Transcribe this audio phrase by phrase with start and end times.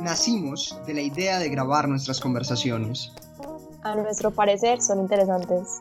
[0.00, 3.12] Nacimos de la idea de grabar nuestras conversaciones.
[3.84, 5.80] A nuestro parecer son interesantes.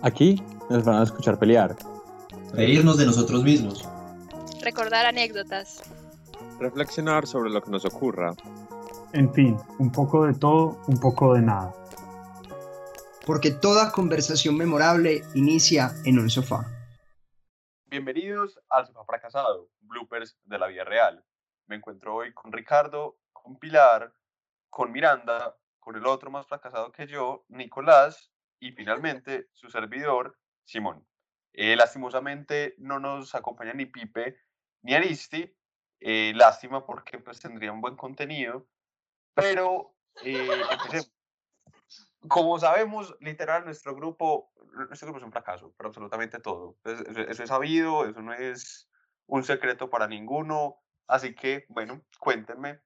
[0.00, 1.76] Aquí nos van a escuchar pelear.
[2.54, 3.86] Reírnos de nosotros mismos.
[4.62, 5.82] Recordar anécdotas.
[6.58, 8.34] Reflexionar sobre lo que nos ocurra.
[9.12, 11.74] En fin, un poco de todo, un poco de nada.
[13.26, 16.81] Porque toda conversación memorable inicia en un sofá.
[17.92, 21.22] Bienvenidos al Sofá Fracasado, bloopers de la vida real.
[21.66, 24.14] Me encuentro hoy con Ricardo, con Pilar,
[24.70, 31.06] con Miranda, con el otro más fracasado que yo, Nicolás, y finalmente su servidor, Simón.
[31.52, 34.38] Eh, lastimosamente no nos acompaña ni Pipe
[34.80, 35.54] ni Aristi,
[36.00, 38.66] eh, lástima porque pues tendría un buen contenido,
[39.34, 41.12] pero eh, empecemos.
[42.28, 44.52] Como sabemos, literal, nuestro grupo,
[44.88, 46.78] nuestro grupo es un fracaso, pero absolutamente todo.
[46.84, 48.88] Eso, eso es sabido, eso no es
[49.26, 50.82] un secreto para ninguno.
[51.06, 52.80] Así que, bueno, cuéntenme,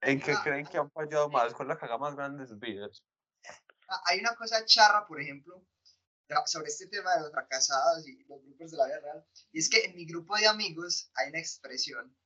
[0.00, 1.54] ¿en qué creen que han fallado más?
[1.54, 3.04] ¿Con la caga más grande de sus vidas?
[3.88, 5.64] Ah, Hay una cosa charra, por ejemplo,
[6.46, 9.68] sobre este tema de los fracasados y los grupos de la vida real, y es
[9.68, 12.16] que en mi grupo de amigos hay una expresión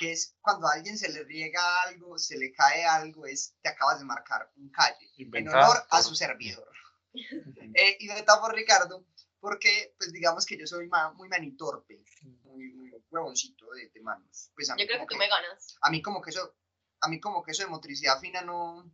[0.00, 3.68] que es cuando a alguien se le riega algo, se le cae algo, es te
[3.68, 6.68] acabas de marcar un calle, en Inventada honor a su servidor.
[7.74, 9.04] Eh, y veta por Ricardo,
[9.40, 12.02] porque pues digamos que yo soy ma- muy manitorpe,
[12.44, 14.50] muy, muy huevoncito de, de manos.
[14.54, 15.76] Pues a mí Yo creo como que tú me ganas.
[15.82, 16.54] a mí como que eso,
[17.02, 18.90] a mí como que eso de motricidad fina no,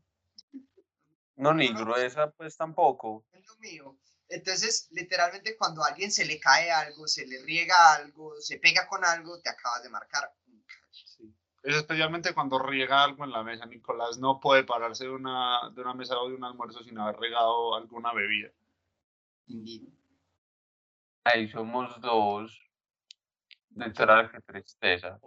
[1.37, 3.25] No, ni gruesa, pues tampoco.
[3.33, 3.97] es lo mío.
[4.29, 8.89] Entonces, literalmente cuando a alguien se le cae algo, se le riega algo, se pega
[8.89, 10.33] con algo, te acabas de marcar.
[11.67, 13.67] Es especialmente cuando riega algo en la mesa.
[13.67, 17.17] Nicolás no puede pararse de una, de una mesa o de un almuerzo sin haber
[17.17, 18.51] regado alguna bebida.
[21.25, 22.57] Ahí somos dos.
[23.75, 25.19] Literal, qué tristeza.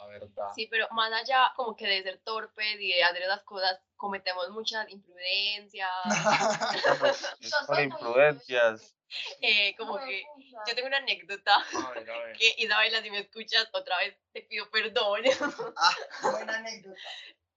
[0.00, 0.48] La verdad.
[0.54, 4.48] Sí, pero más allá como que de ser torpe y de hacer las cosas, cometemos
[4.50, 5.90] muchas imprudencias.
[7.66, 8.96] Por imprudencias.
[9.42, 10.22] eh, como que
[10.66, 12.36] yo tengo una anécdota A ver, a ver.
[12.36, 15.22] que Isabela, si me escuchas otra vez, te pido perdón.
[15.76, 16.98] Ah, buena anécdota.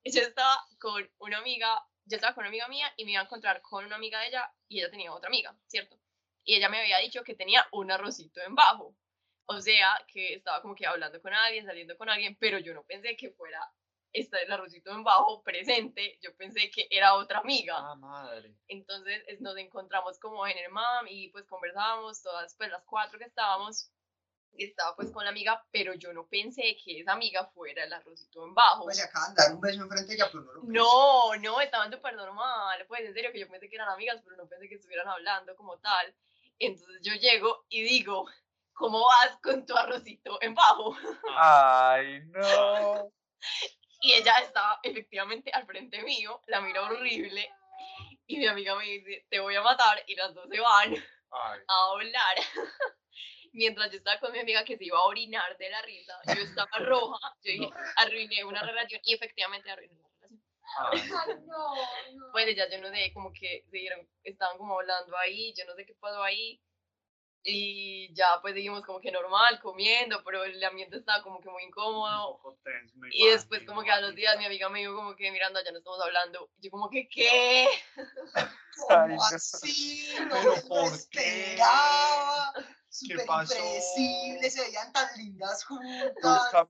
[0.04, 3.26] yo estaba con una amiga, yo estaba con una amiga mía y me iba a
[3.26, 5.98] encontrar con una amiga de ella y ella tenía otra amiga, ¿cierto?
[6.44, 8.96] Y ella me había dicho que tenía un arrocito en bajo.
[9.46, 12.84] O sea, que estaba como que hablando con alguien, saliendo con alguien, pero yo no
[12.84, 13.60] pensé que fuera
[14.14, 17.76] esta el arrocito en bajo presente, yo pensé que era otra amiga.
[17.78, 18.54] Ah, madre.
[18.68, 23.18] Entonces es- nos encontramos como en el MAM y pues conversábamos todas, pues las cuatro
[23.18, 23.90] que estábamos,
[24.56, 27.92] y estaba pues con la amiga, pero yo no pensé que esa amiga fuera el
[27.92, 28.84] arrocito en bajo.
[28.84, 30.78] Pues se acaban de dar un beso enfrente de ella, pero no lo pensé.
[30.78, 32.86] No, no, estaban súper normal.
[32.88, 35.56] Pues en serio que yo pensé que eran amigas, pero no pensé que estuvieran hablando
[35.56, 36.16] como tal.
[36.60, 38.30] Entonces yo llego y digo,
[38.74, 40.96] ¿cómo vas con tu arrocito en bajo?
[41.38, 43.12] Ay, no.
[44.02, 47.50] Y ella estaba efectivamente al frente mío, la mira horrible.
[48.28, 50.04] Y mi amiga me dice, te voy a matar.
[50.08, 51.60] Y las dos se van Ay.
[51.68, 52.36] a hablar.
[53.54, 56.42] Mientras yo estaba con mi amiga que se iba a orinar de la risa, yo
[56.42, 57.36] estaba roja.
[57.44, 59.00] Yo dije, arruiné una relación.
[59.04, 60.44] Y efectivamente arruiné una relación.
[60.80, 60.98] Ay.
[61.48, 61.76] no,
[62.16, 62.32] no.
[62.32, 65.86] pues ellas yo no sé, como que siguieron, estaban como hablando ahí, yo no sé
[65.86, 66.62] qué pasó ahí.
[67.46, 71.64] Y ya pues seguimos como que normal, comiendo, pero el ambiente estaba como que muy
[71.64, 72.38] Un incómodo.
[72.38, 75.14] poco tenso, me Y después como que a los días mi amiga me dijo como
[75.16, 76.50] que Miranda ya no estamos hablando.
[76.58, 77.68] Y yo como que ¿qué?
[78.36, 78.48] Ay,
[78.88, 79.24] ¿Cómo no.
[79.24, 80.16] así?
[80.20, 80.52] No ¿Pero
[80.92, 81.58] me qué?
[82.90, 83.56] Súper pasó?
[83.56, 86.68] impredecibles, se veían tan lindas juntas.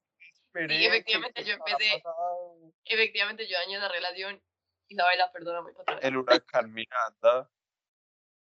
[0.56, 2.04] Y efectivamente yo empecé-.
[2.86, 4.42] Efectivamente yo dañé esa relación.
[4.88, 6.04] Isabela, perdóname otra vez.
[6.04, 7.50] El huracán Miranda.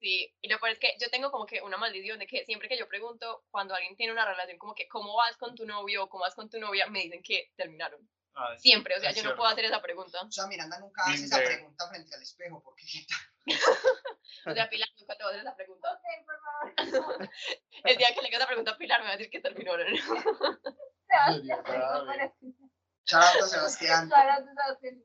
[0.03, 2.67] Sí, y lo peor es que yo tengo como que una maldición de que siempre
[2.67, 6.03] que yo pregunto cuando alguien tiene una relación como que ¿cómo vas con tu novio
[6.03, 6.87] o cómo vas con tu novia?
[6.87, 8.01] Me dicen que terminaron.
[8.35, 10.19] Ay, Siempre, o sea, yo no puedo hacer esa pregunta.
[10.21, 12.83] O sea, Miranda nunca hace esa pregunta frente al espejo, porque.
[14.45, 15.87] O sea, Pilar nunca te va a hacer esa pregunta.
[15.93, 17.29] Ok, por favor.
[17.85, 19.41] El día que le haga esa pregunta a Pilar me va a decir que.
[21.07, 22.05] Sebastián, grave.
[22.05, 22.33] para-
[23.05, 24.09] Chao, Sebastián.
[24.09, 25.01] para- Sebastián.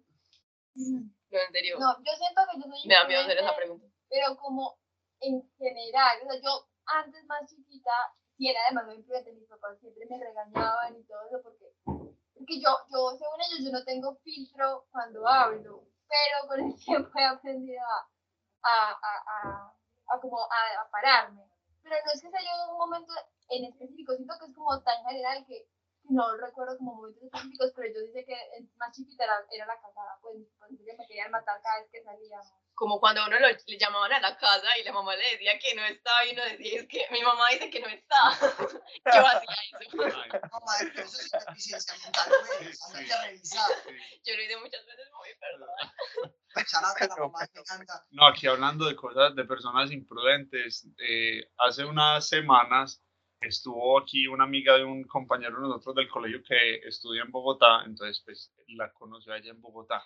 [0.75, 1.79] No, en serio.
[1.79, 3.87] No, yo siento que yo soy Me da miedo hacer esa pregunta.
[4.09, 4.79] pero como
[5.21, 7.93] en general, o sea, yo antes más chiquita,
[8.37, 11.73] sí era demasiado imprudente, mis papás siempre me regañaban y todo eso, porque,
[12.35, 17.11] porque yo, yo, según ellos, yo no tengo filtro cuando hablo, pero con el tiempo
[17.19, 18.09] he aprendido a,
[18.63, 19.75] a, a,
[20.09, 21.45] a, como a, pararme.
[21.83, 23.13] Pero no es que sea yo un momento
[23.51, 25.69] en específico, siento que es como tan general que
[26.05, 28.37] no recuerdo como momentos específicos, pero yo dice que
[28.77, 32.53] más chiquita era, era la casada, pues, pues me querían matar cada vez que salíamos.
[32.79, 35.59] Como cuando a uno lo, le llamaban a la casa y la mamá le decía
[35.59, 38.17] que no estaba y uno decía, es que mi mamá dice que no está.
[39.05, 39.89] Yo hacía eso.
[40.53, 41.95] Mamá, eso
[42.93, 43.11] güey.
[43.11, 43.69] A revisar.
[44.25, 45.69] Yo lo hice muchas veces, muy perdón.
[48.11, 53.01] No, aquí hablando de cosas de personas imprudentes, eh, hace unas semanas
[53.41, 57.83] estuvo aquí una amiga de un compañero de nosotros del colegio que estudia en Bogotá,
[57.85, 60.03] entonces pues la conoció allá en Bogotá.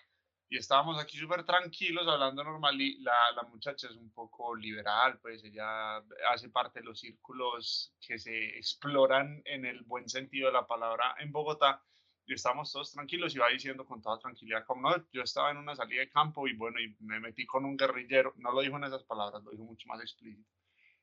[0.53, 5.19] Y estábamos aquí súper tranquilos hablando normal y la, la muchacha es un poco liberal,
[5.23, 5.97] pues ella
[6.31, 11.15] hace parte de los círculos que se exploran en el buen sentido de la palabra
[11.21, 11.83] en Bogotá
[12.27, 15.57] y estábamos todos tranquilos y va diciendo con toda tranquilidad, como no, yo estaba en
[15.57, 18.77] una salida de campo y bueno, y me metí con un guerrillero, no lo dijo
[18.77, 20.51] en esas palabras, lo dijo mucho más explícito.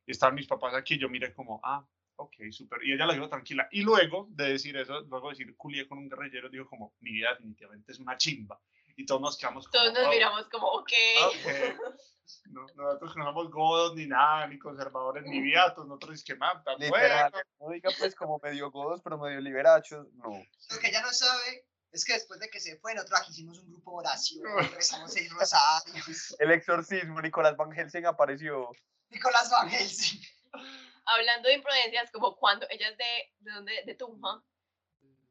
[0.05, 1.83] Y estaban mis papás aquí, yo miré como, ah,
[2.17, 3.67] ok, súper, y ella la dijo tranquila.
[3.71, 7.13] Y luego de decir eso, luego de decir culié con un guerrillero, dijo como, mi
[7.13, 8.61] vida definitivamente es una chimba.
[8.99, 10.91] Y todos nos quedamos como, Todos nos "Oh, miramos como, ok.
[11.27, 11.33] ok".
[12.51, 16.75] No, nosotros no somos godos ni nada, ni conservadores, ni viatos, nosotros es que mata,
[16.77, 17.45] Literal, bueno.
[17.59, 20.29] no diga pues como medio godos, pero medio liberachos, no.
[20.69, 23.57] Lo que ella no sabe es que después de que se fue, nosotros aquí hicimos
[23.59, 24.43] un grupo oración,
[24.75, 26.35] rezamos seis rosarios.
[26.39, 28.69] El exorcismo, Nicolás Van Helsing apareció.
[29.09, 30.21] Nicolás Van Helsing.
[31.05, 33.83] Hablando de imprudencias, como cuando ella es de, ¿de dónde?
[33.85, 34.43] De Tunja.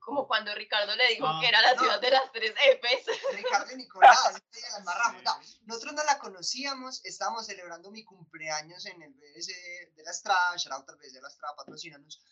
[0.09, 1.81] Como cuando Ricardo le dijo Ah, que era la no.
[1.83, 3.07] ciudad de las tres Fs.
[3.37, 5.23] Ricardo y Nicolás, la embarramos.
[5.25, 9.53] No, nosotros no la conocíamos, estábamos celebrando mi cumpleaños en el BS
[9.95, 12.23] de la Estrada, out al BS de la Estrada, patrocínanos.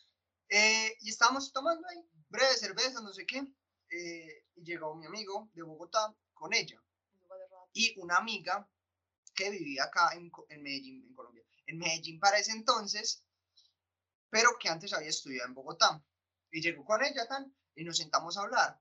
[0.49, 3.43] Eh, y estábamos tomando ahí breve cerveza, no sé qué.
[3.91, 6.83] eh, y llegó mi amigo de Bogotá con ella.
[7.75, 8.67] Y una amiga
[9.35, 11.45] que vivía acá en, en Medellín, en Colombia.
[11.67, 13.23] En Medellín para ese entonces,
[14.31, 16.03] pero que antes había estudiado en Bogotá.
[16.51, 18.81] Y llegó con ella tan, y nos sentamos a hablar.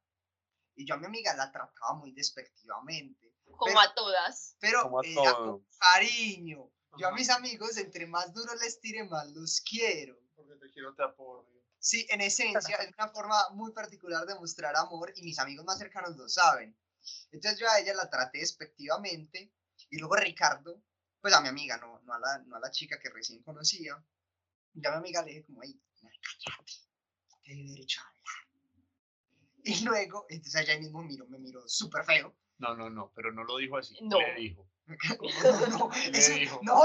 [0.75, 3.33] Y yo a mi amiga la trataba muy despectivamente.
[3.45, 4.55] Como Pero- a todas.
[4.59, 5.61] Pero Como a era todos.
[5.61, 6.71] con cariño.
[6.97, 10.17] Yo a mis amigos, entre más duro les tire, más los quiero.
[10.35, 11.47] Porque te quiero, te apoyo.
[11.77, 15.77] Sí, en esencia es una forma muy particular de mostrar amor y mis amigos más
[15.77, 16.75] cercanos lo saben.
[17.31, 19.53] Entonces yo a ella la traté despectivamente
[19.91, 20.81] y luego Ricardo,
[21.21, 24.03] pues a mi amiga, no, no, a, la, no a la chica que recién conocía,
[24.73, 26.73] yo a mi amiga le dije como, ay, cállate,
[27.43, 28.44] te doy derecho a hablar.
[29.65, 32.35] Y luego, entonces ahí mismo miró, me miró súper feo.
[32.59, 33.97] No, no, no, pero no lo dijo así.
[34.03, 34.19] No.
[34.19, 34.69] Le dijo,
[35.67, 36.59] No, no, Le eso- dijo.
[36.63, 36.83] no,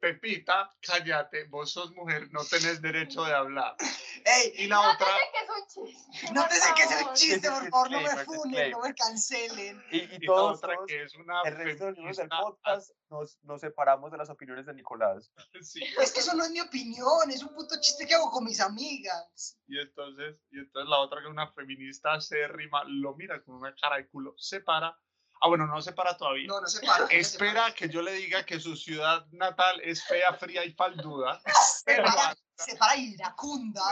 [0.00, 3.76] Pepita, cállate, vos sos mujer, no tenés derecho de hablar.
[4.24, 6.32] ey, Y la No otra, sé que es un chiste.
[6.34, 9.82] no te sé que es un chiste, por favor, no me funen, no me cancelen.
[9.90, 12.90] Y, y y la todos, otra todos, que es una el resto de del podcast
[13.08, 15.30] nos, nos separamos de las opiniones de Nicolás.
[15.62, 15.80] Sí.
[16.00, 18.60] Es que eso no es mi opinión, es un puto chiste que hago con mis
[18.60, 19.58] amigas.
[19.66, 23.74] Y entonces, y entonces la otra que es una feminista acérrima, lo mira con una
[23.80, 24.96] cara de culo, se para.
[25.40, 26.46] Ah, bueno, no se para todavía.
[26.46, 27.04] No, no se para.
[27.04, 27.74] no se Espera para.
[27.74, 31.40] que yo le diga que su ciudad natal es fea, fría y falduda.
[31.84, 33.82] Se para, se para iracunda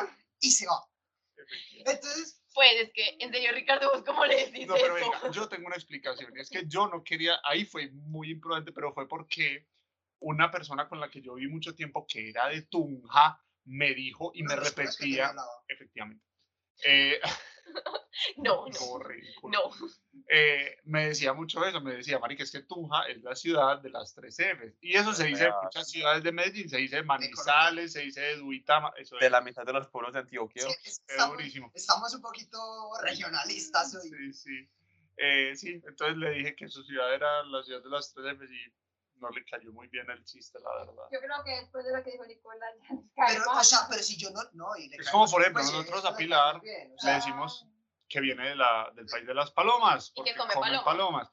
[0.41, 0.85] y se va.
[1.87, 5.11] Entonces, Pues es que, en serio, Ricardo, ¿vos cómo le decís No, pero eso?
[5.11, 6.37] venga, yo tengo una explicación.
[6.37, 9.67] Es que yo no quería, ahí fue muy imprudente, pero fue porque
[10.21, 14.33] una persona con la que yo viví mucho tiempo, que era de Tunja, me dijo
[14.35, 15.35] y me repetía,
[15.69, 16.25] efectivamente,
[16.85, 17.21] eh,
[18.37, 18.99] No, no,
[19.49, 19.71] no.
[20.29, 23.81] Eh, me decía mucho eso, me decía, Mari, que es que Tunja es la ciudad
[23.81, 24.75] de las tres Fs.
[24.81, 28.21] Y eso se dice en muchas ciudades de Medellín, se dice de Manizales, se dice
[28.21, 30.63] de Duitama, eso De es, la mitad de los pueblos de Antioquia.
[30.63, 31.71] Sí, es- es estamos, durísimo.
[31.75, 32.59] estamos un poquito
[33.03, 34.09] regionalistas hoy.
[34.11, 34.69] Sí, sí.
[35.17, 38.51] Eh, sí, entonces le dije que su ciudad era la ciudad de las tres Fs
[38.51, 38.73] y
[39.21, 41.05] no le cayó muy bien el chiste, la verdad.
[41.13, 43.79] Yo creo que después de lo que dijo Nicolás, ya nos cae Pero, o sea,
[43.89, 46.17] pero si yo no, no, y le Es como, por ejemplo, pues, nosotros a le
[46.17, 47.67] Pilar bien, o Le sea, decimos
[48.09, 51.31] que viene de la, del país de las palomas, Y que come comen palomas.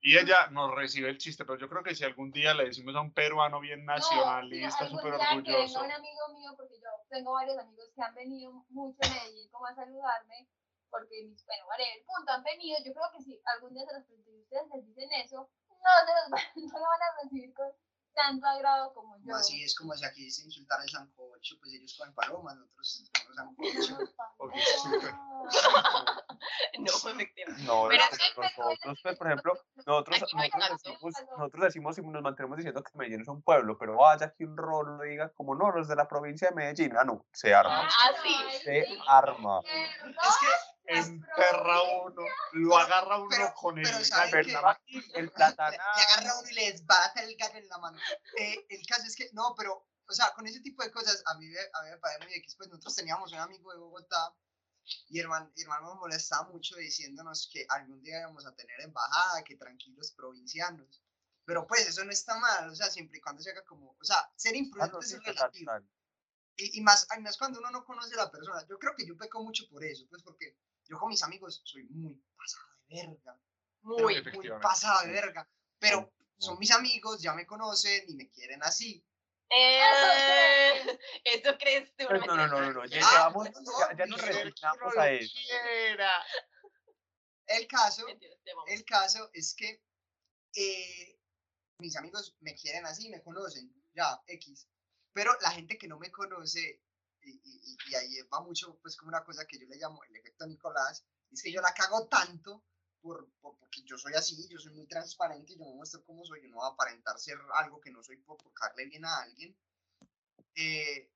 [0.00, 2.94] Y ella nos recibe el chiste, pero yo creo que si algún día le decimos
[2.94, 6.78] a un peruano bien nacionalista, súper algún día que orgulloso, venga un amigo mío, porque
[6.78, 10.48] yo tengo varios amigos que han venido mucho a Medellín como a saludarme,
[10.90, 13.94] porque mis, bueno, vale, el punto, han venido, yo creo que si algún día se
[13.94, 15.50] los presento y ustedes les dicen eso,
[15.86, 17.68] no, se los van, no lo van a recibir con
[18.14, 19.36] tanto agrado como yo.
[19.36, 23.86] así es como si aquí se insultara el sancocho, pues ellos comen palomas, nosotros comemos
[23.86, 23.98] sancocho.
[26.78, 27.62] No, efectivamente.
[27.64, 28.02] No, Pero
[28.36, 33.28] nosotros, pues, por ejemplo, nosotros, decimos, nosotros decimos y nos mantenemos diciendo que Medellín es
[33.28, 36.54] un pueblo, pero vaya que un rolo diga como no, los de la provincia de
[36.54, 38.34] Medellín, ah, no, se arma, Ah, sí.
[38.64, 39.60] se arma.
[39.62, 40.46] Es que
[40.86, 44.80] enterra uno, lo agarra uno Pero- con el, la.
[45.14, 45.70] El plátano.
[45.70, 47.98] le agarra uno y le desbarata el gallo en la mano.
[48.38, 51.34] Eh, el caso es que, no, pero, o sea, con ese tipo de cosas, a
[51.38, 52.54] mí, me- a mí me parece muy X.
[52.56, 54.34] Pues nosotros teníamos un amigo de Bogotá
[55.08, 59.56] y hermano, hermano nos molestaba mucho diciéndonos que algún día íbamos a tener embajada, que
[59.56, 61.02] tranquilos provincianos.
[61.44, 64.04] Pero pues eso no está mal, o sea, siempre y cuando se haga como, o
[64.04, 65.72] sea, ser Ah, imprudente es relativo.
[66.58, 68.64] Y, y más, más cuando uno no conoce a la persona.
[68.68, 70.56] Yo creo que yo peco mucho por eso, pues porque
[70.88, 73.40] yo con mis amigos soy muy pasado de verga.
[73.82, 74.22] Muy.
[74.34, 75.48] muy pasado de verga.
[75.78, 79.04] Pero son mis amigos, ya me conocen y me quieren así.
[79.48, 82.04] Eh, ¿Eso crees tú?
[82.10, 84.96] No, no, no, no, no, ya, Ah, llevamos- no, no, ya, ya nos no, resignamos
[84.96, 85.32] a eso.
[85.46, 86.10] Quiera.
[87.46, 88.04] El caso,
[88.66, 89.80] el caso es que
[90.56, 91.20] eh,
[91.78, 94.66] mis amigos me quieren así, me conocen, ya, X.
[95.12, 96.82] Pero la gente que no me conoce,
[97.26, 100.16] y, y- y- ahí va mucho, pues como una cosa que yo le llamo el
[100.16, 102.64] efecto Nicolás, es que yo la cago tanto
[103.00, 106.42] por, por- porque yo soy así, yo soy muy transparente, yo me muestro como soy,
[106.42, 109.18] yo no voy a aparentar ser algo que no soy por, por caerle bien a
[109.22, 109.56] alguien.
[110.54, 111.12] Eh,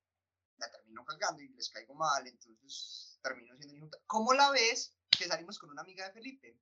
[0.57, 3.97] la termino cagando y les caigo mal, entonces termino siendo injusta.
[4.05, 6.59] ¿Cómo la ves que salimos con una amiga de Felipe?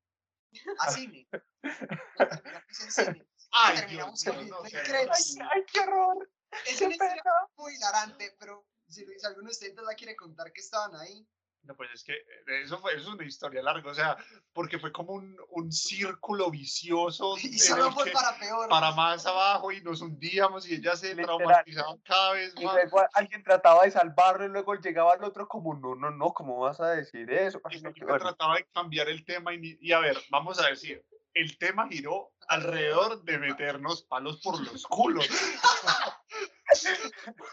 [0.80, 1.28] A cine.
[2.18, 3.28] Terminamos en cine.
[3.52, 4.82] Ay, terminamos Dios comiendo no sé.
[4.84, 5.36] crepes.
[5.54, 6.32] ¡Ay, qué horror!
[6.68, 7.24] Es ¡Qué una historia
[7.58, 11.28] muy hilarante, pero si, si alguno de ustedes la quiere contar que estaban ahí.
[11.64, 14.16] No, pues es que eh, eso, fue, eso es una historia larga, o sea,
[14.54, 18.70] porque fue como un, un círculo vicioso Y solo fue que para peor.
[18.70, 21.38] para más abajo y nos hundíamos y ella se Literal.
[21.38, 22.76] traumatizaba cada vez Y más.
[22.76, 26.58] luego alguien trataba de salvarlo y luego llegaba el otro como, no, no, no, ¿cómo
[26.60, 27.60] vas a decir eso?
[27.72, 28.20] Y no, bueno.
[28.20, 32.32] trataba de cambiar el tema y, y a ver, vamos a decir, el tema giró
[32.48, 35.28] alrededor de meternos palos por los culos.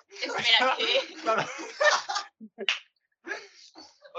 [0.08, 1.14] Espera, ¿qué?
[1.23, 1.44] Claro.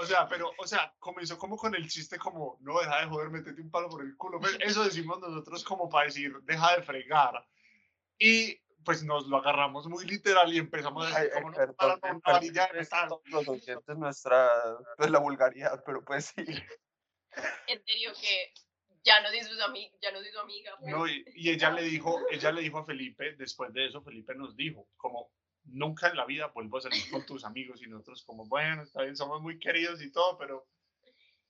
[0.00, 3.30] O sea, pero, o sea, comenzó como con el chiste como, no, deja de joder,
[3.30, 4.38] metete un palo por el culo.
[4.38, 7.44] Pues, Eso decimos nosotros como para decir, deja de fregar.
[8.16, 11.74] Y pues nos lo agarramos muy literal y empezamos a decir, ay, como, no, perdón,
[11.74, 13.08] para, no, perdón, una varilla de metal".
[13.08, 14.48] todos los oyentes nuestra,
[14.96, 16.44] pues la vulgaridad, pero pues sí.
[17.66, 18.52] En serio que
[19.08, 20.72] ya no soy su amiga, ya no soy su amiga.
[20.78, 20.90] pues.
[20.90, 24.34] No, y, y ella le dijo, ella le dijo a Felipe, después de eso, Felipe
[24.34, 25.32] nos dijo, como,
[25.64, 29.02] nunca en la vida vuelvo a salir con tus amigos y nosotros como, bueno, está
[29.02, 30.66] bien, somos muy queridos y todo, pero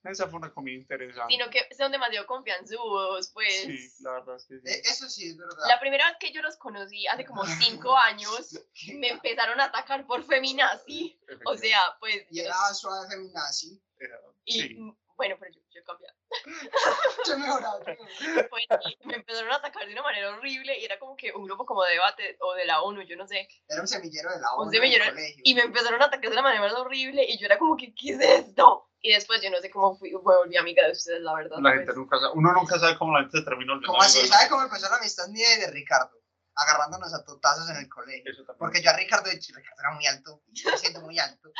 [0.04, 1.32] esa fue una comida interesante.
[1.34, 3.62] Sino que son demasiado confianzudos, pues.
[3.62, 4.68] Sí, la verdad es que sí.
[4.68, 5.64] Eh, Eso sí es verdad.
[5.68, 8.58] La primera vez que yo los conocí, hace como cinco años,
[8.94, 11.20] me empezaron a atacar por feminazi.
[11.44, 12.26] O sea, pues.
[12.30, 13.80] Y era suave feminazi.
[13.98, 14.78] Era- y, sí.
[15.18, 16.16] Bueno, pero yo, yo he cambiado.
[17.26, 17.80] Yo he mejorado.
[17.84, 18.64] Pues,
[19.02, 21.66] y me empezaron a atacar de una manera horrible y era como que un grupo
[21.66, 23.48] como de debate o de la ONU, yo no sé.
[23.68, 25.42] Era un semillero de la Un ONU en el semillero, colegio.
[25.44, 27.92] Y me empezaron a atacar de una manera más horrible y yo era como que,
[27.94, 28.88] ¿qué es esto?
[29.00, 31.56] Y después yo no sé cómo fui, me volví amiga de ustedes, la verdad.
[31.56, 31.74] La pues.
[31.74, 33.86] gente nunca sabe, uno nunca sabe cómo la gente olvidando.
[33.86, 36.16] Como así, de- ¿sabe cómo empezó la amistad mía y de Ricardo?
[36.60, 38.32] Agarrándonos a totazos en el colegio.
[38.58, 41.50] Porque yo a Ricardo, Ricardo era muy alto, y sigue siendo muy alto.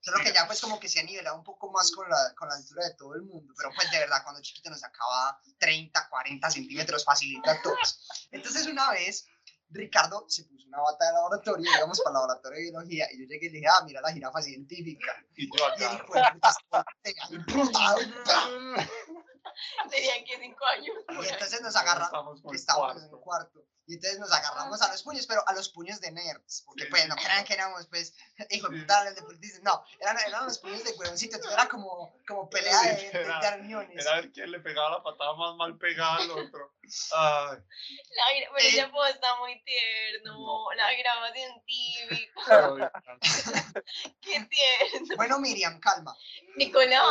[0.00, 2.48] Solo que ya pues como que se ha nivelado un poco más con la, con
[2.48, 3.54] la altura de todo el mundo.
[3.56, 8.28] Pero pues de verdad, cuando chiquito nos sacaba 30, 40 centímetros facilita a todos.
[8.30, 9.26] Entonces una vez,
[9.70, 13.26] Ricardo se puso una bata de laboratorio, íbamos para el laboratorio de biología, y yo
[13.26, 15.12] llegué y le dije, ah, mira la jirafa científica.
[15.36, 17.98] Y yo Y puta se voltea, imputado,
[19.90, 20.96] Tenía que cinco años.
[21.08, 23.64] Y entonces nos agarramos, estábamos en un cuarto.
[23.86, 26.62] Y entonces nos agarramos a los puños, pero a los puños de nerds.
[26.66, 28.14] Porque pues no crean que éramos pues,
[28.50, 29.58] hijo de puta, el deportista.
[29.62, 31.38] No, eran, eran los puños de huevoncito.
[31.50, 34.00] Era como, como pelea de, de, de Era- arñones.
[34.06, 36.74] Era ver quién le pegaba la patada más mal pegada al otro.
[37.16, 38.24] Ay, La
[38.54, 40.32] pero Eh, ese apodo está muy tierno.
[40.34, 40.72] no.
[40.76, 42.40] La graba científica.
[42.46, 42.90] pero Dios,
[44.20, 45.16] Qué tierno.
[45.16, 46.16] Bueno, Miriam, calma.
[46.56, 47.02] Nicolás.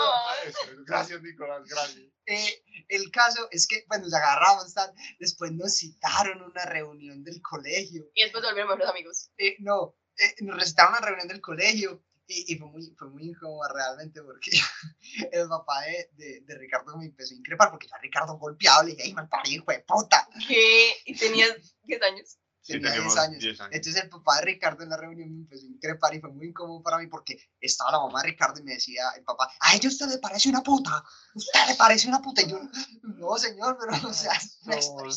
[0.86, 2.04] Gracias, Nicolás, gracias.
[2.26, 4.94] Eh, el caso es que pues nos agarramos, tal.
[5.20, 8.10] después nos citaron a una reunión del colegio.
[8.14, 9.32] Y después volvieron mejores amigos.
[9.38, 13.24] Eh, no, eh, nos recitaron una reunión del colegio y, y fue, muy, fue muy
[13.30, 14.52] incómodo realmente porque
[15.32, 18.84] el papá de, de, de Ricardo me empezó a increpar porque yo a Ricardo golpeado
[18.84, 20.28] le dije, ¡ay, mal parido, hijo de puta!
[20.48, 20.94] ¿Qué?
[21.06, 21.52] ¿Y tenías
[21.84, 22.38] 10 años?
[22.62, 23.40] Sí, Tenía 10 teníamos años.
[23.42, 23.76] 10 años.
[23.76, 26.48] Entonces el papá de Ricardo en la reunión me empezó a increpar y fue muy
[26.48, 29.76] incómodo para mí porque estaba la mamá de Ricardo y me decía el papá, a
[29.76, 31.04] ella usted le parece una puta,
[31.36, 32.42] usted le parece una puta.
[32.42, 32.62] Y yo,
[33.02, 35.10] no señor, pero o sea, No.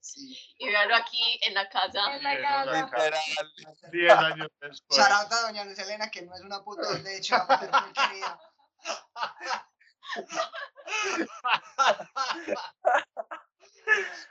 [0.00, 0.38] Sí.
[0.58, 2.16] Y véanlo aquí en la casa.
[2.16, 2.84] En la Sí, casa.
[2.84, 3.90] Literal.
[3.90, 4.98] 10 años después.
[5.00, 8.40] Charauta doña Luz Elena, que no es una puta, de hecho, una mujer muy querida.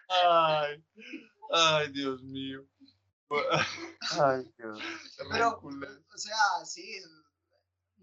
[0.08, 0.84] Ay,
[1.52, 2.66] ay, Dios mío.
[4.20, 4.80] Ay, Dios.
[5.32, 7.02] Pero, o sea, sí,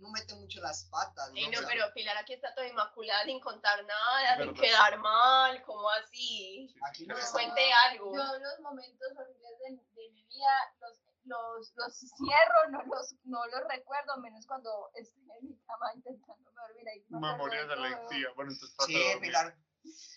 [0.01, 1.31] no mete mucho las patas.
[1.35, 1.61] Ey, ¿no?
[1.61, 6.75] no, pero Pilar aquí está toda inmaculada sin contar nada, sin quedar mal, como así?
[6.89, 8.15] Aquí no cuente algo.
[8.15, 13.47] Yo los momentos horribles de, de mi vida los, los, los cierro, no los, no
[13.47, 16.89] los recuerdo, menos cuando estoy en mi cama intentando dormir.
[16.89, 17.85] Ahí me Memoria de todo.
[17.85, 18.33] selectiva.
[18.37, 19.21] Bueno, entonces trata Sí.
[19.21, 19.57] Pilar,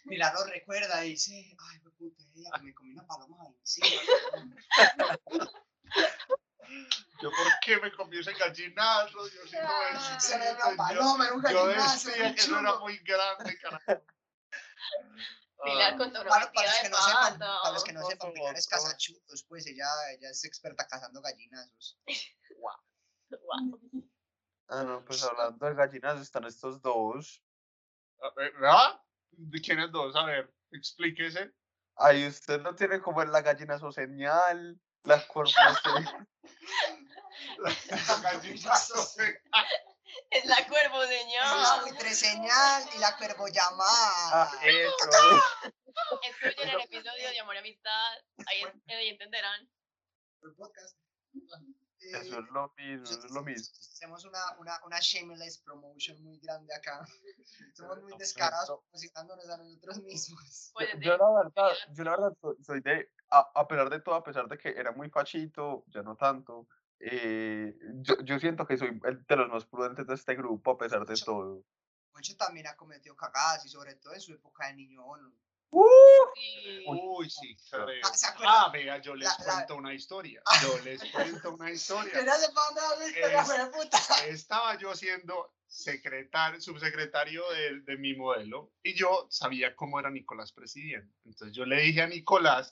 [0.07, 3.87] Pilar lo recuerda y dice, ay, qué puta, ella que me comí una paloma encima.
[7.23, 9.27] Yo, ¿por qué me comí ese gallinazo?
[9.29, 10.57] Yo sí no Ah, Se me es.
[10.57, 13.85] dio una paloma, era un Yo gallinazo, decía muy que eso era muy grande, carajo.
[15.63, 18.11] Pilar Ah, con Para, para los de que no sepan, para los que no por
[18.11, 21.97] sepan, Pilar es cazachudos, pues ella, ella es experta cazando gallinazos.
[22.59, 23.79] Guau.
[24.67, 27.41] Ah, no, pues hablando de gallinas están estos dos.
[28.21, 29.01] a ver, ¿Verdad?
[29.31, 30.13] ¿De quiénes dos?
[30.17, 31.53] A ver, explíquese.
[31.95, 35.51] Ahí usted no tiene como la gallinazo señal, la cuerva
[35.81, 35.83] señal.
[35.83, 36.27] Gallinazo.
[40.29, 41.81] Es la cuervo, Es señor.
[41.83, 44.43] buitre señal y la cuervo llamada.
[44.43, 44.95] Ah, eso.
[46.23, 48.11] Escuchen el episodio de Amor y Amistad.
[48.47, 49.69] Ahí, ahí entenderán.
[50.43, 50.97] el podcast.
[51.99, 53.73] Eso Eh, es lo mismo, eso es lo mismo.
[53.79, 57.05] Hacemos una, una, una shameless promotion muy grande acá.
[57.75, 58.81] Somos muy descarados no.
[58.81, 60.71] promocionándonos a nosotros mismos.
[60.73, 64.01] Pues Yo, yo la verdad, yo la verdad soy, soy de, a, a pesar de
[64.01, 66.67] todo, a pesar de que era muy fachito, ya no tanto,
[67.05, 70.77] eh, yo, yo siento que soy el de los más prudentes de este grupo, a
[70.77, 71.63] pesar de todo.
[72.13, 75.01] Moncho también ha cometido cagadas y sobre todo en su época de niño.
[75.17, 75.33] ¿no?
[76.35, 76.83] sí.
[76.87, 77.87] Uy, sí, creo.
[78.03, 78.11] Ah.
[78.45, 80.41] Ah, vea, yo les La- la- cuento una historia.
[80.61, 82.13] Yo les cuento una historia.
[82.23, 82.37] la
[84.27, 84.41] Es-.
[84.41, 90.51] Estaba yo siendo secretario, subsecretario de, de mi modelo y yo sabía cómo era Nicolás
[90.53, 91.11] presidiendo.
[91.25, 92.71] Entonces yo le dije a Nicolás,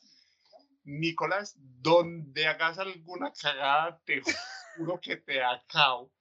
[0.84, 4.22] Nicolás, donde hagas alguna cagada, te
[4.76, 6.12] juro que te acabo.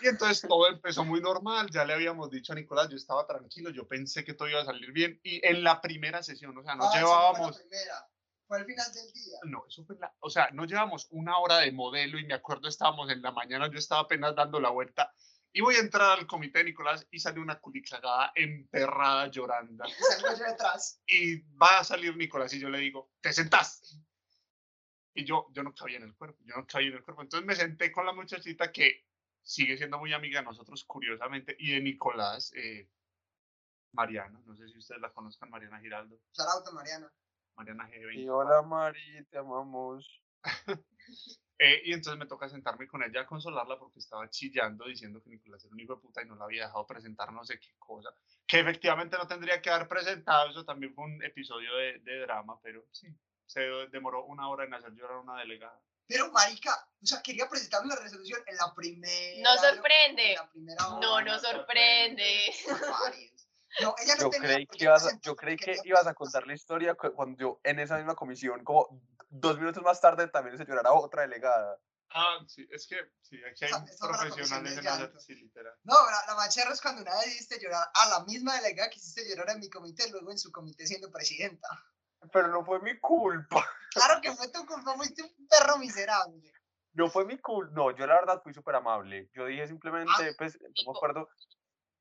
[0.00, 3.70] Y entonces todo empezó muy normal, ya le habíamos dicho a Nicolás, yo estaba tranquilo,
[3.70, 6.76] yo pensé que todo iba a salir bien y en la primera sesión, o sea,
[6.76, 7.58] nos Ah, no fue la llevábamos...
[7.58, 8.08] primera.
[8.46, 9.38] Fue al final del día.
[9.44, 12.68] No, eso fue la, o sea, no llevamos una hora de modelo y me acuerdo
[12.68, 15.12] estábamos en la mañana, yo estaba apenas dando la vuelta
[15.52, 19.90] y voy a entrar al comité de Nicolás y sale una culicagada emperrada llorando Y
[19.92, 21.02] salgo yo detrás.
[21.06, 23.98] y va a salir Nicolás y yo le digo, te sentás.
[25.14, 27.22] Y yo, yo no cabía en el cuerpo, yo no cabía en el cuerpo.
[27.22, 29.04] Entonces me senté con la muchachita que
[29.42, 32.88] sigue siendo muy amiga de nosotros, curiosamente, y de Nicolás, eh,
[33.92, 37.10] Mariana, no sé si ustedes la conozcan, Mariana Giraldo, Sarauta, Mariana.
[37.56, 38.14] Mariana G20.
[38.14, 40.22] Y hola Mari, te amamos.
[41.60, 45.30] Eh, y entonces me toca sentarme con ella a consolarla porque estaba chillando diciendo que
[45.30, 47.74] Nicolás era un hijo de puta y no la había dejado presentar no sé qué
[47.78, 48.10] cosa.
[48.46, 52.60] Que efectivamente no tendría que haber presentado, eso también fue un episodio de, de drama,
[52.62, 53.08] pero sí,
[53.46, 55.80] se demoró una hora en hacer llorar a una delegada.
[56.06, 56.70] Pero, marica,
[57.02, 59.42] o sea, quería presentar una resolución en la primera...
[59.42, 60.34] No En sorprende.
[60.36, 61.24] la primera No, hora.
[61.26, 62.50] no sorprende.
[62.66, 63.37] Varios.
[63.80, 66.46] No, ella no Yo tenía creí que ibas a, yo creí que ibas a contar
[66.46, 68.88] la historia cu- cuando yo en esa misma comisión, como
[69.28, 71.78] dos minutos más tarde, también se llorara otra delegada.
[72.10, 75.20] Ah, sí, es que sí, aquí hay Esa- la profesionales en llanto.
[75.20, 75.74] sí, literal.
[75.84, 78.96] No, la, la macharra es cuando una vez hiciste llorar a la misma delegada que
[78.98, 81.68] hiciste llorar en mi comité, luego en su comité siendo presidenta.
[82.32, 83.64] Pero no fue mi culpa.
[83.90, 86.52] Claro que fue tu culpa, fuiste un perro miserable.
[86.92, 87.72] No fue mi culpa.
[87.74, 89.28] No, yo la verdad fui súper amable.
[89.32, 91.28] Yo dije simplemente, pues, no me acuerdo.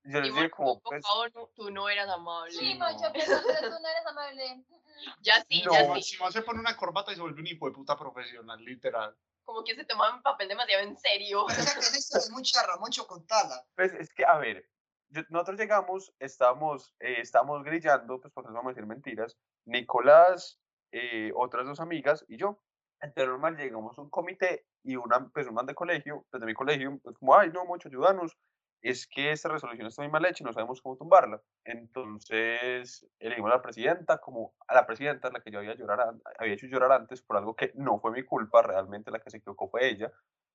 [0.09, 2.51] Yo les Moncho, como, por pues, favor, no- tú no eras amable.
[2.53, 2.85] Sí, no.
[2.85, 4.65] Moncho, pero, pero tú no eres amable.
[5.21, 5.73] Ya sí, No.
[5.73, 6.01] ya sí.
[6.01, 9.15] Simón se pone una corbata y se vuelve un hijo de puta profesional, literal.
[9.43, 11.45] Como que se toma mi papel demasiado en serio.
[11.47, 12.73] Pero esa, esa historia es muy charra,
[13.07, 13.63] contala.
[13.75, 14.67] pues es que, a ver,
[15.09, 20.59] yo- nosotros llegamos, estábamos, eh, estábamos grillando, pues porque no vamos a decir mentiras, Nicolás,
[20.91, 22.59] eh, otras dos amigas y yo.
[22.99, 26.47] Entonces, normal, llegamos a un comité y una, pues, un man de colegio, pues, de
[26.47, 28.35] mi colegio, pues, como, ay, no, mucho, ayúdanos,
[28.81, 31.41] es que esta resolución está muy mal hecha y no sabemos cómo tumbarla.
[31.63, 36.53] Entonces, elegimos a la presidenta, como a la presidenta, la que yo había, llorar, había
[36.53, 39.69] hecho llorar antes por algo que no fue mi culpa, realmente la que se equivocó
[39.69, 40.11] fue ella.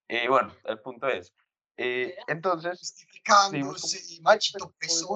[0.09, 1.35] Eh, bueno, el punto es,
[1.77, 5.07] eh, entonces, Justificándose, como, "Ay, machito pues,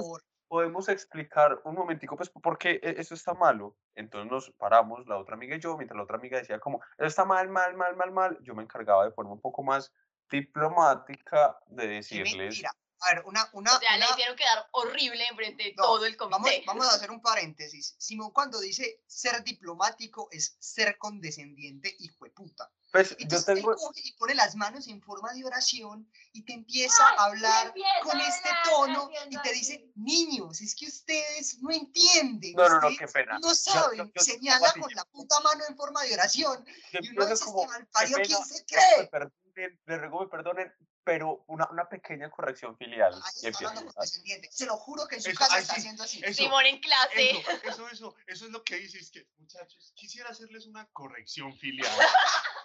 [0.49, 3.77] podemos- explicar un momentico, pues, por qué e- eso está malo.
[3.95, 7.07] Entonces nos paramos, la otra amiga y yo, mientras la otra amiga decía como, eso
[7.07, 9.92] está mal, mal, mal, mal, mal, yo me encargaba de forma un poco más
[10.31, 12.71] diplomática de decirles, mentira.
[13.01, 16.07] A ver, una, una, O sea, le una- hicieron quedar horrible enfrente de No, todo
[16.07, 16.65] el Vamos, comité.
[16.67, 17.95] vamos a hacer un paréntesis.
[17.99, 22.71] Simón cuando dice ser diplomático es ser condescendiente, hijo de puta.
[22.93, 26.45] pues, yo Entonces él tengo, coge y pone las manos en forma de oración y
[26.47, 29.59] te empieza Ay, a hablar empieza con a este tono y te así.
[29.59, 32.55] dice, niños, es que ustedes no entienden.
[32.55, 33.39] No, no, no, qué pena.
[33.41, 36.15] No Yo- saben, yo- yo- señala así, con yo- la puta mano en forma de
[36.15, 36.65] oración.
[36.93, 39.09] yo Y uno dice, como, este qué malparido, ¿quién se me cree?
[39.09, 40.75] perdonen, les ruego me perdonen,
[41.07, 43.14] pero una, una pequeña corrección filial.
[43.14, 44.49] Ahí Y está empiezo, hablando "Ah, condescendiente.
[44.51, 46.21] Se lo juro que en su Eso, casa ay, está sí, haciendo así.
[46.25, 46.42] eso.
[46.42, 47.31] Simón en clase.
[47.31, 51.57] Eso, eso, eso, eso es lo que dice, es que, muchachos, quisiera hacerles una corrección
[51.59, 51.92] filial.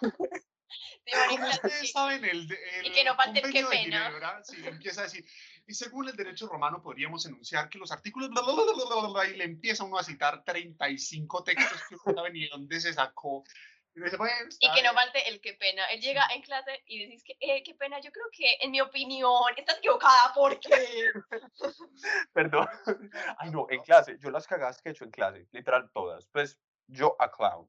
[1.28, 4.06] Como ustedes saben, el, el Y que no falte el de pena.
[4.06, 5.24] Ginebra, sí, empieza a decir,
[5.66, 8.96] y según el derecho romano podríamos enunciar que los artículos, bla, bla, bla, bla, bla,
[8.96, 12.48] bla, bla, y le empieza uno a citar 35 textos que uno no sabe ni
[12.48, 13.44] dónde se sacó.
[13.94, 14.94] Y, uno dice, "Bueno, Y está que no bien".
[14.94, 15.84] falte el qué pena.
[15.90, 18.80] Él llega en clase y decís que, eh, qué pena, yo creo que, en mi
[18.80, 20.70] opinión, estás equivocada, ¿por qué?
[22.32, 22.66] Perdón.
[23.38, 26.26] Ay, no, en clase, yo las cagadas que he hecho en clase, literal todas.
[26.28, 27.68] Pues yo a clown.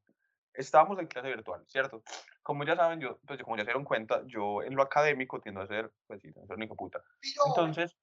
[0.53, 2.03] Estábamos en clase virtual, ¿cierto?
[2.43, 5.61] Como ya saben, yo, pues como ya se dieron cuenta, yo en lo académico tiendo
[5.61, 7.03] a ser, pues sí, un hijo de puta.
[7.47, 7.97] Entonces,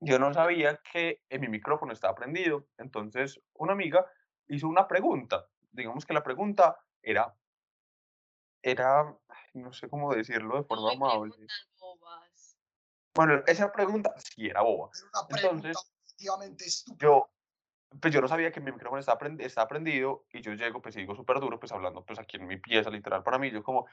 [0.00, 2.66] yo no sabía que en mi micrófono estaba prendido.
[2.78, 4.06] Entonces, una amiga
[4.48, 5.46] hizo una pregunta.
[5.72, 7.34] Digamos que la pregunta era,
[8.62, 9.16] era,
[9.54, 11.46] no sé cómo decirlo de forma Ay, amable.
[11.78, 12.56] bobas.
[13.14, 14.90] Bueno, esa pregunta sí era boba.
[14.94, 17.30] Era una pregunta Entonces, yo,
[18.00, 20.96] pues yo no sabía que mi micrófono estaba, prend- estaba prendido y yo llego, pues
[20.96, 23.62] y digo súper duro, pues hablando pues aquí en mi pieza, literal, para mí, yo
[23.62, 23.86] como,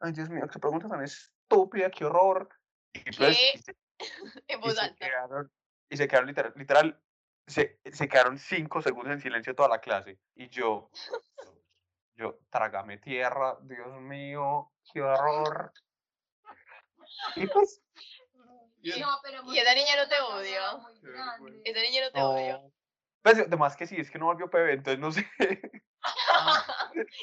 [0.00, 2.48] ay Dios mío, qué pregunta tan estúpida, qué horror.
[2.92, 3.50] Y pues, ¿Qué?
[3.54, 3.76] y se,
[4.62, 5.52] y se quedaron,
[5.88, 7.00] y se quedaron literal, literal
[7.46, 10.18] se, se quedaron cinco segundos en silencio toda la clase.
[10.34, 10.90] Y yo,
[12.16, 15.72] yo, trágame tierra, Dios mío, qué horror.
[17.36, 17.80] Y pues,
[18.82, 20.80] Y- No, pero Y esa niña no te vergüenza.
[21.64, 22.52] Esa niña no te odia.
[22.58, 22.72] no.
[23.22, 25.26] Pues, además que sí, es que no volvió PB, entonces no sé.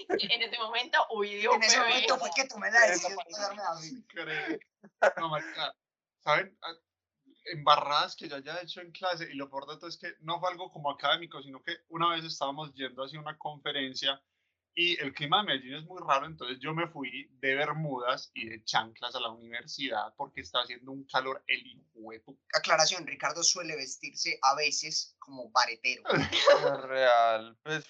[0.10, 1.06] En ese momento,
[1.38, 1.90] Dios En ese bebé.
[1.92, 3.86] momento fue que tomé la decisión de a.
[3.86, 4.60] Increíble.
[5.18, 5.74] No, marica,
[6.24, 6.58] ¿saben?
[6.64, 6.74] Ah,
[7.46, 10.50] Embarradas que yo haya hecho en clase, y lo por tanto es que no fue
[10.50, 14.20] algo como académico, sino que una vez estábamos yendo hacia una conferencia
[14.76, 18.48] y el clima de Medellín es muy raro, entonces yo me fui de bermudas y
[18.48, 21.62] de chanclas a la universidad porque estaba haciendo un calor el
[21.94, 26.04] pu- Aclaración, Ricardo suele vestirse a veces como baretero.
[26.88, 27.58] Real.
[27.64, 27.86] Pues,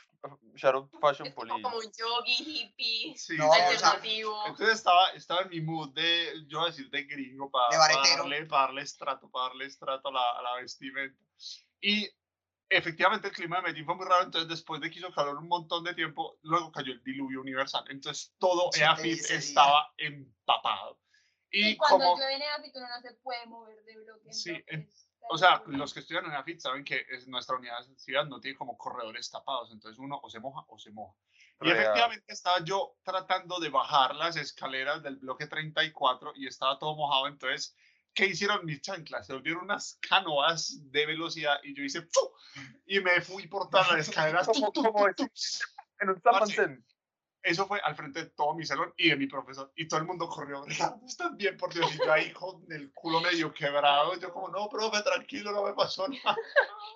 [0.55, 1.61] Shadow Fashion Police.
[1.63, 4.37] como un yogi hippie Sí, No, o sea, alternativo.
[4.47, 7.77] Entonces estaba, estaba en mi mood de, yo iba a decir, de gringo para De
[7.77, 8.17] baretero.
[8.23, 11.17] darle, pa darle estrato, para darle estrato a la, a la vestimenta.
[11.81, 12.07] Y
[12.71, 15.47] efectivamente el clima de Medellín fue muy raro, entonces después de que hizo calor un
[15.47, 17.83] montón de tiempo, luego cayó el diluvio universal.
[17.89, 19.37] Entonces todo Sí, EAFIT día.
[19.37, 20.99] estaba empapado.
[21.51, 24.31] Y, Y cuando como, llueve en Éafit uno no se puede mover de bloque.
[24.33, 28.25] Sí, en- entonces, o sea, los que estudian en EAFIT saben que es, nuestra universidad
[28.25, 31.15] no tiene como corredores tapados, entonces uno o se moja o se moja.
[31.61, 31.77] Y Real.
[31.77, 37.27] efectivamente estaba yo tratando de bajar las escaleras del bloque 34 y estaba todo mojado.
[37.27, 37.75] Entonces,
[38.13, 39.27] ¿qué hicieron mis chanclas?
[39.27, 42.31] Se volvieron unas canoas de velocidad y yo hice ¡fu!
[42.85, 44.47] y me fui por todas las escaleras.
[44.47, 45.31] Como, ¡tu, tu, como tu, tu!
[45.99, 46.85] en un Samansen.
[47.43, 49.71] Eso fue al frente de todo mi salón y de mi profesor.
[49.75, 50.63] Y todo el mundo corrió.
[50.67, 51.57] ¿estás bien?
[51.57, 51.91] Por Dios.
[51.95, 54.15] Y yo ahí con el culo medio quebrado.
[54.19, 56.37] Yo como, no, profe, tranquilo, no me pasó nada.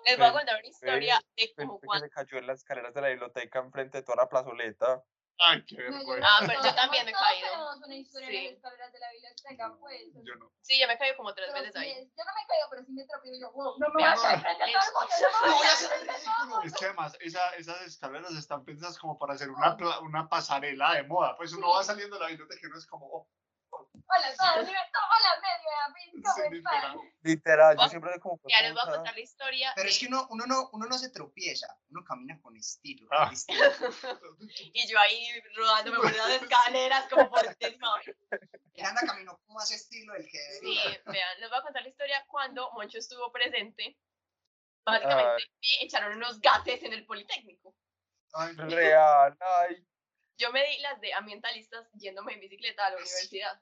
[0.06, 2.06] Les voy a Ven, contar una historia de Pensé como que cuando...
[2.06, 5.04] se cayó en las escaleras de la biblioteca enfrente de toda la plazoleta.
[5.38, 6.26] Ay, qué vergüenza.
[6.28, 7.48] Ah, creo que pero yo también me he caído.
[7.52, 8.44] tenemos una historia en Sí.
[8.46, 10.02] las escaleras de la biblioteca, pues.
[10.24, 10.52] Yo no.
[10.62, 11.92] Sí, yo me he caído como tres Pero veces ahí.
[11.92, 13.94] es- yo no me he caído, pero sí me tropiezo y yo, wow, no me
[13.94, 16.62] voy a caer frente a todo el mundo, no.
[16.64, 21.36] Es que además esa- esas escaleras están pensadas como para hacer una pasarela de moda.
[21.36, 23.28] Pues uno va saliendo de la biblioteca y uno es como, oh,
[24.08, 26.86] Hola, nivel, todo, hola, medio, Éafit, sí, ¿cómo literal.
[26.86, 27.14] están?
[27.24, 28.40] Literal, yo siempre soy como...
[28.48, 29.74] Ya les voy a contar la historia.
[29.76, 33.08] Pero es que uno, uno, no, uno no se tropieza, uno camina con estilo.
[33.12, 33.30] Ah.
[33.34, 33.60] estilo.
[34.74, 38.16] Y yo ahí rodándome por las escaleras como por décima vez.
[38.74, 42.24] Miranda caminó con más estilo del que Sí, vean, les voy a contar la historia
[42.28, 43.98] cuando Moncho estuvo presente.
[44.86, 47.76] Básicamente me echaron unos gases en el Politécnico.
[48.34, 49.84] Ay, Real, ay.
[50.38, 53.60] Yo me di las de ambientalistas yéndome en bicicleta a la universidad.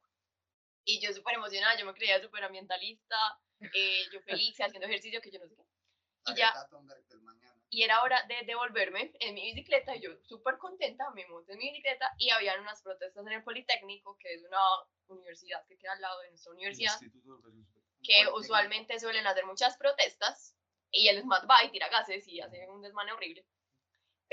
[0.86, 3.16] Y yo súper emocionada, yo me creía súper ambientalista,
[3.74, 5.64] eh, yo feliz, haciendo ejercicio, que yo no sé qué.
[6.26, 6.54] Y ya,
[7.70, 11.60] y era hora de devolverme en mi bicicleta, y yo súper contenta, me monté en
[11.60, 14.60] mi bicicleta, y habían unas protestas en el Politécnico, que es una
[15.08, 16.98] universidad que queda al lado de nuestra universidad,
[18.04, 20.56] que usualmente suelen hacer muchas protestas,
[20.92, 23.46] y el va y tira gases y hace un desmane horrible.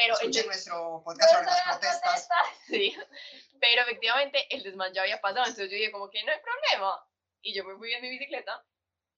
[0.00, 2.28] Pero Escuchen nuestro podcast sobre las protestas.
[2.66, 2.96] Sí,
[3.60, 7.06] pero efectivamente el desmán ya había pasado, entonces yo dije como que no hay problema.
[7.42, 8.64] Y yo me fui en mi bicicleta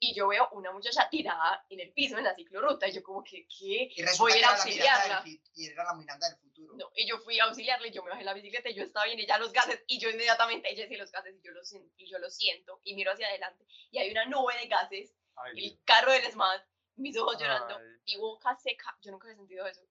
[0.01, 3.23] y yo veo una muchacha tirada en el piso en la ciclorruta y yo como
[3.23, 3.93] que, ¿qué?
[3.95, 5.25] Y Voy a que ir a del, auxiliarla.
[5.55, 6.75] y era la Miranda del futuro.
[6.75, 9.07] No, y yo fui a auxiliarle, yo me bajé en la bicicleta y yo estaba
[9.07, 11.73] bien y ya los gases y yo inmediatamente ella sí los gases y yo los,
[11.97, 15.65] y yo los siento y miro hacia adelante y hay una nube de gases, Ay,
[15.65, 16.65] el carro del SMAT,
[16.97, 18.01] mis ojos llorando Ay.
[18.07, 19.83] y boca seca, yo nunca había sentido eso.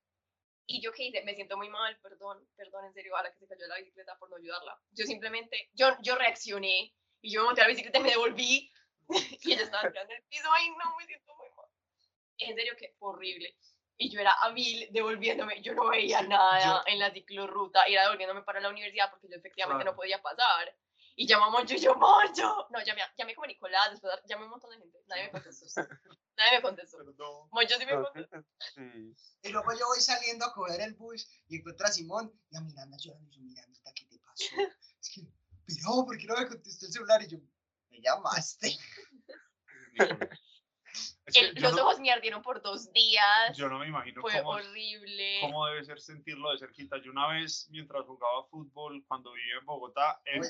[0.74, 3.40] Y yo qué hice, me siento muy mal, perdón, perdón en serio a la que
[3.40, 4.80] se cayó la bicicleta por no ayudarla.
[4.92, 8.72] Yo simplemente, yo, yo reaccioné y yo me monté a la bicicleta y me devolví
[9.42, 11.66] y ella estaba tirando el piso, ay no, me siento muy mal.
[12.38, 13.58] En serio que horrible.
[13.98, 18.42] Y yo era a mil devolviéndome, yo no veía nada en la ciclorruta, era devolviéndome
[18.44, 19.92] para la universidad porque yo efectivamente Claro.
[19.92, 20.74] no podía pasar.
[21.18, 22.68] Y llamó a Moncho y yo, Moncho.
[22.72, 24.98] No, llamé, llamé como Nicolás, después llamé a un montón de gente.
[25.08, 25.82] Nadie me contestó.
[26.42, 26.98] Nadie me contestó.
[26.98, 27.50] Perdón.
[27.52, 28.42] Moncho sí me Pero contestó.
[28.74, 29.16] sí, sí.
[29.44, 32.62] Y luego yo voy saliendo a coger el bus y encuentro a Simón y a
[32.62, 33.30] Miranda llorando.
[33.30, 34.56] Y yo, Mirandita, ¿qué te pasó?
[35.00, 35.22] Es que,
[35.68, 37.22] pero, ¿por qué no me contestó el celular?
[37.22, 37.38] Y yo,
[37.92, 38.76] me llamaste.
[40.94, 41.18] Nicolás.
[41.26, 43.56] Es que El- los no- ojos me ardieron por dos días.
[43.56, 45.38] Yo no me imagino Fue cómo, horrible.
[45.42, 46.98] cómo debe ser sentirlo de cerquita.
[47.04, 50.44] Yo una vez, mientras jugaba fútbol, cuando vivía en Bogotá, en-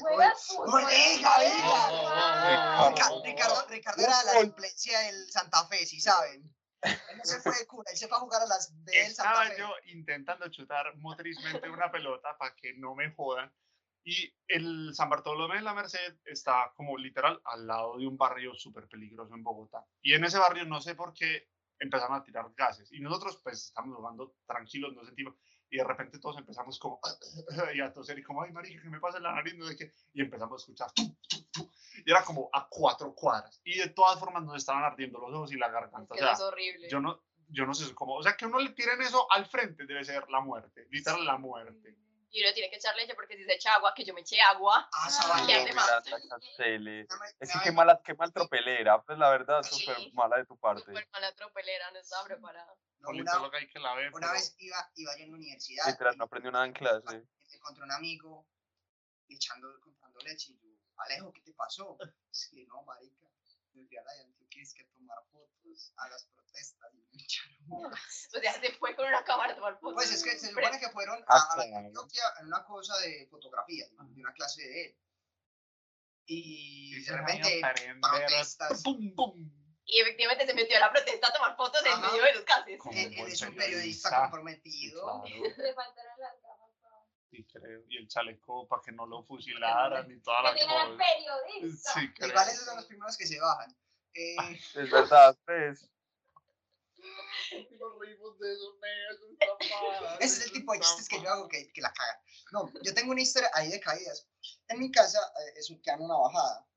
[3.24, 6.44] Ricardo, Ricardo era la suplencia del Santa Fe, si saben.
[6.84, 9.14] Él no se fue de cura, él se fue a jugar a las B del
[9.14, 9.56] Santa estaba Fe.
[9.60, 13.54] yo intentando chutar motrizmente una pelota para que no me jodan.
[14.04, 18.56] Y el San Bartolomé de la Merced está como literal al lado de un barrio
[18.56, 19.86] súper peligroso en Bogotá.
[20.02, 22.92] Y en ese barrio no sé por qué empezaron a tirar gases.
[22.92, 25.36] Y nosotros pues estamos jugando tranquilos, no sentimos.
[25.70, 27.00] Y de repente todos empezamos como
[27.76, 29.78] y a toser y como, ay, marica, que me pasa en la nariz, no sé
[29.78, 29.92] qué.
[30.14, 31.72] Y empezamos a escuchar tu, tu, tu.
[32.06, 33.62] Y era como a cuatro cuadras.
[33.64, 36.14] Y de todas formas nos estaban ardiendo los ojos y la Es garganta.
[36.14, 36.90] O que sea, eso es horrible.
[36.90, 39.86] yo no, yo no sé cómo, o sea, que uno le tiren eso al frente
[39.86, 41.98] debe ser la muerte, literal la muerte.
[42.34, 44.40] Y uno tiene que echar leche porque si se echa agua, que yo me eché
[44.42, 44.90] agua.
[44.94, 46.02] Ah, Ah,
[47.40, 49.80] Es que qué mala, qué mal tropelera, pues la verdad, Sí.
[49.86, 50.84] súper mala de tu parte.
[50.84, 52.74] Súper mala tropelera, no estaba preparada.
[53.00, 54.10] no, una, lo que hay que la ver.
[54.14, 55.86] una pero- vez iba, iba yo en la universidad.
[55.88, 57.24] Literal, no aprendió nada en clase.
[57.54, 58.48] encontré un amigo
[59.28, 61.98] echando, comprando leche y yo, Alejo, ¿qué te pasó?
[62.32, 63.28] Es que no, marica,
[63.74, 67.24] me fui a la de Antioquia es que tomar fotos a las protestas y me
[67.24, 67.52] echaron.
[68.34, 69.96] O sea, se fue con una cámara a tomar fotos.
[69.96, 71.76] Pues es que se supone que fueron Ah, a, a la de.
[71.76, 74.98] Antioquia en una cosa de fotografía, de una clase de él.
[76.26, 77.62] Y de Ese año repente,
[78.02, 78.84] protestas.
[78.84, 79.52] ¡Pum, pum!
[79.86, 82.80] Y efectivamente se metió a la protesta a tomar fotos en medio de los gases.
[82.80, 84.22] Como Él, es un periodista.
[84.22, 85.24] comprometido.
[85.26, 86.41] Le faltaron las
[87.32, 87.84] sí, creo.
[87.90, 90.98] Y el chaleco para que no lo fusilaran y toda la cosa.
[90.98, 91.94] periodista.
[91.94, 92.30] Sí, creo.
[92.30, 93.76] Igual esos son los primeros que se bajan.
[94.14, 94.36] Eh,
[94.76, 95.90] Es verdad, pues.
[97.80, 98.78] Nos reímos de eso,
[99.40, 102.22] eso Ese es el tipo de chistes que yo hago que, que la cagan.
[102.52, 104.28] No, yo tengo una historia ahí de caídas.
[104.68, 106.68] En mi casa eh, es un, en una bajada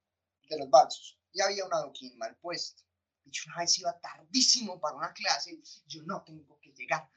[0.49, 2.83] de los balsos y había un adoquín mal puesto.
[3.25, 5.59] Y yo una vez iba tardísimo para una clase.
[5.87, 7.09] Yo no tengo que llegar.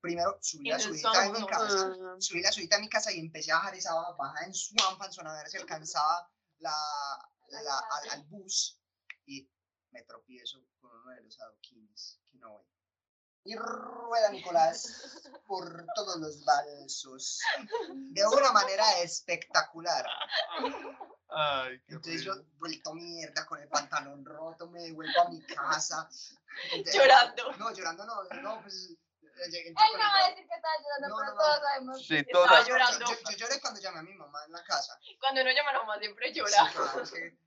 [0.00, 3.18] Primero subí la En subida de mi casa, subí la subida de mi casa y
[3.18, 6.72] empecé a bajar esa bajada en Swamp, a ver si alcanzaba la,
[7.48, 8.80] la, al, al bus
[9.26, 9.48] y
[9.90, 12.64] me tropiezo con uno de los adoquines que no ve.
[13.44, 17.40] Y rueda Nicolás por todos los balsos
[17.88, 20.04] de una manera espectacular.
[21.30, 26.08] Ay, qué Entonces yo vuelto mierda con el pantalón roto, me devuelvo a mi casa.
[26.72, 27.52] Entonces- Llorando.
[27.56, 28.94] No, llorando no, no, pues
[29.44, 31.38] Él no va a decir que estaba llorando, No, pero no, no.
[31.42, 32.06] todos sabemos.
[32.06, 32.50] Sí, que todas.
[32.52, 33.06] Estaba llorando.
[33.06, 34.98] Yo, yo lloré cuando llamé a mi mamá en la casa.
[35.20, 36.50] Cuando uno llama a la mamá siempre llora.
[36.50, 37.38] Sí, claro, es que-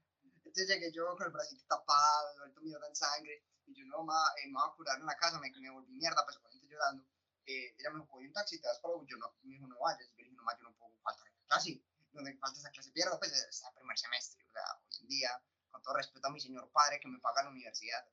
[0.43, 3.45] entonces llegué yo con el bracito tapado, vuelto mierda en sangre.
[3.67, 5.93] Y yo, no, mamá, eh, me voy a curar en la casa, me, me volví
[5.93, 7.05] mierda, pues obviamente llorando.
[7.45, 9.79] Eh, ella me dijo, coge un taxi, te vas para Yo no, me dijo, no
[9.79, 10.09] vayas.
[10.09, 11.81] Yo le dije, no, ma, yo no puedo faltar en la clase.
[12.11, 14.43] Donde falta esa clase pierdo, pues está el primer semestre.
[14.45, 17.43] O sea, hoy en día, con todo respeto a mi señor padre que me paga
[17.43, 18.05] la universidad,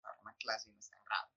[0.00, 1.28] para una clase no es tan grave.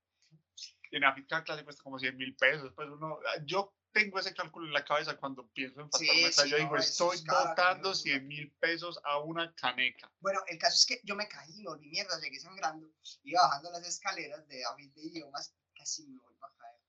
[0.94, 2.72] Y en cada clase cuesta como 100 mil pesos.
[2.76, 6.44] Pues uno, yo tengo ese cálculo en la cabeza cuando pienso en Sí, a clase.
[6.44, 10.12] sí, Yo no, digo, estoy es caro, botando no, 100 mil pesos a una caneca.
[10.20, 12.92] Bueno, el caso es que yo me caí, me volví mierda, llegué sangrando,
[13.24, 16.80] iba bajando las escaleras de David de idiomas, casi me vuelvo a caer.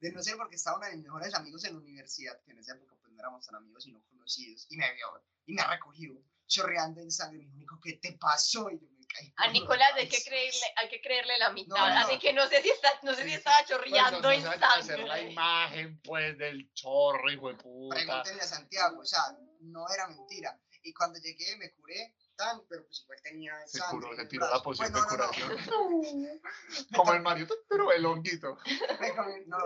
[0.00, 2.58] De no ser porque estaba uno de mis mejores amigos en la universidad, que en
[2.58, 6.12] esa época pues no éramos tan amigos sino conocidos, y me vio, y me recogió,
[6.46, 8.70] chorreando en sangre, me dijo, "Nico, ¿qué te pasó?
[8.70, 9.32] Y yo me caí.
[9.36, 11.76] A Nicolás hay que creerle, hay que creerle la mitad.
[11.76, 11.98] no, no.
[12.00, 15.14] Así que no sé si está, no sé si estaba chorreando Pues, en hacer la
[15.16, 15.32] sangre.
[15.32, 17.96] imagen, pues, del chorro, hijo de puta.
[17.96, 19.22] Pregúntenle a Santiago, o sea,
[19.60, 20.58] no era mentira.
[20.82, 24.48] Y cuando llegué me curé, tan, pero pues igual tenía Se sangre curó, se tiró
[24.48, 25.32] la poción Pues, de no, no, no.
[25.32, 26.40] curación.
[26.96, 28.56] Como el Mario, pero el honguito.
[29.00, 29.58] Me comí- no,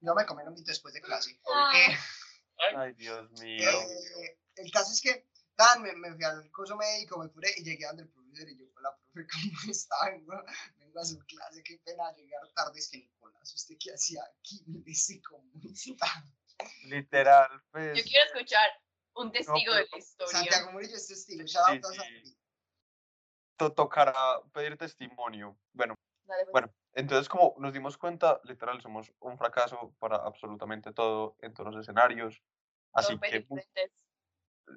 [0.00, 1.40] no me comí el honguito después de clase.
[1.52, 1.72] Ah.
[1.76, 1.96] Eh,
[2.76, 3.68] Ay, Dios mío.
[3.68, 7.64] Eh, el caso es que, tan, me, me fui al curso médico, me curé y
[7.64, 9.28] llegué donde el profesor y yo, hola, profe,
[9.62, 9.96] ¿cómo está?
[10.10, 10.42] Vengo,
[10.78, 12.78] vengo a su clase, qué pena llegar tarde.
[12.78, 14.64] Es que, Nicolás, ¿usted qué hacía aquí?
[14.86, 16.06] Ese comunista.
[16.84, 18.02] Literal, Yo pues.
[18.04, 18.70] quiero escuchar
[19.14, 20.32] un testigo pero- de la historia.
[20.32, 22.38] Santiago Murillo es testigo, out Sí, sí.
[23.56, 24.12] Tocará
[24.52, 25.56] pedir testimonio.
[25.72, 26.52] Bueno, Dale, pues.
[26.52, 31.72] bueno, entonces como nos dimos cuenta, literal, somos un fracaso para absolutamente todo en todos
[31.72, 32.42] los escenarios.
[32.92, 33.46] Así que,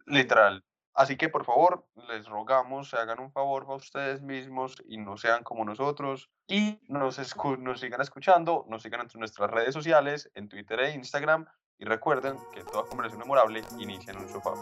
[0.06, 0.63] literal.
[0.97, 5.15] Así que por favor, les rogamos, se hagan un favor a ustedes mismos y no
[5.15, 6.31] sean como nosotros.
[6.47, 7.19] Y nos,
[7.60, 11.45] nos sigan escuchando, nos sigan en nuestras redes sociales, en Twitter e Instagram,
[11.77, 14.53] Y recuerden que toda conversación memorable inicia en un sofá.